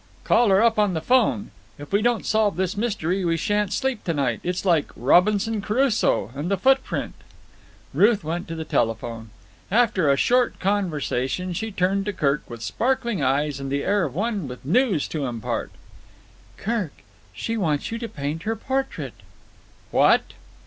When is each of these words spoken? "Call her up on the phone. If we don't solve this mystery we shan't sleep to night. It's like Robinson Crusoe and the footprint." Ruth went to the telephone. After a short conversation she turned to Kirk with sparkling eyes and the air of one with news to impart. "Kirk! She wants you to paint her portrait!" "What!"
"Call 0.23 0.49
her 0.49 0.63
up 0.63 0.79
on 0.79 0.95
the 0.95 0.99
phone. 0.99 1.51
If 1.77 1.91
we 1.93 2.01
don't 2.01 2.25
solve 2.25 2.55
this 2.57 2.75
mystery 2.75 3.23
we 3.23 3.37
shan't 3.37 3.71
sleep 3.71 4.03
to 4.05 4.15
night. 4.15 4.39
It's 4.43 4.65
like 4.65 4.89
Robinson 4.95 5.61
Crusoe 5.61 6.31
and 6.33 6.49
the 6.49 6.57
footprint." 6.57 7.13
Ruth 7.93 8.23
went 8.23 8.47
to 8.47 8.55
the 8.55 8.65
telephone. 8.65 9.29
After 9.69 10.09
a 10.09 10.17
short 10.17 10.59
conversation 10.59 11.53
she 11.53 11.71
turned 11.71 12.05
to 12.07 12.13
Kirk 12.13 12.49
with 12.49 12.63
sparkling 12.63 13.21
eyes 13.21 13.59
and 13.59 13.71
the 13.71 13.83
air 13.83 14.03
of 14.03 14.15
one 14.15 14.47
with 14.47 14.65
news 14.65 15.07
to 15.09 15.25
impart. 15.27 15.69
"Kirk! 16.57 17.03
She 17.31 17.55
wants 17.55 17.91
you 17.91 17.99
to 17.99 18.09
paint 18.09 18.41
her 18.41 18.55
portrait!" 18.55 19.13
"What!" 19.91 20.33